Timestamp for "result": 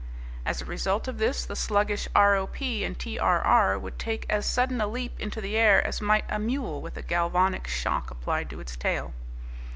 0.65-1.07